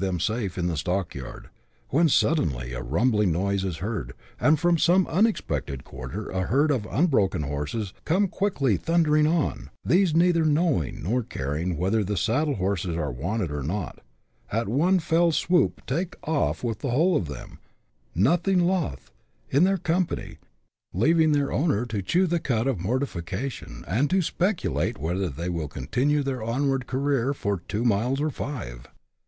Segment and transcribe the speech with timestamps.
[0.00, 1.48] 77 them safe in the stockyard,
[1.88, 6.86] when suddenly a rumbling noise is heard, and from some unexpected quarter a herd of
[6.86, 12.54] un broken horses" come quickly thundering on;" these, neither knowing nor caring whether the saddle
[12.54, 13.98] horses are wanted or not,
[14.52, 17.58] at one fell swoop take off the whole of them,
[18.14, 19.10] nothing loth,
[19.50, 20.38] in their company,
[20.94, 25.48] leaving their owner to chew the cud of mortifi cation and to speculate whether they
[25.48, 28.86] will continue their onward career for two miles or five.